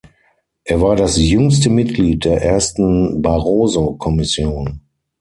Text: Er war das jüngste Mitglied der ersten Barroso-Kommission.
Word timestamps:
Er 0.63 0.81
war 0.81 0.95
das 0.95 1.17
jüngste 1.17 1.69
Mitglied 1.69 2.25
der 2.25 2.41
ersten 2.41 3.21
Barroso-Kommission. 3.21 4.79